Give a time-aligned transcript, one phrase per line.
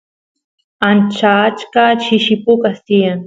[0.87, 3.19] ancha achka shishi pukas tiyan